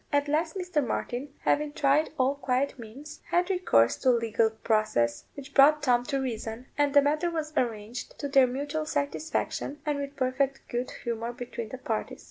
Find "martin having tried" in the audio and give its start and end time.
0.83-2.09